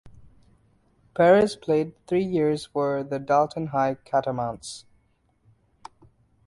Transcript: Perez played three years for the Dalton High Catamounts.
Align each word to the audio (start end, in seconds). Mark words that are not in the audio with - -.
Perez 1.13 1.55
played 1.55 1.93
three 2.07 2.23
years 2.23 2.65
for 2.65 3.03
the 3.03 3.19
Dalton 3.19 3.67
High 3.67 3.97
Catamounts. 4.03 4.85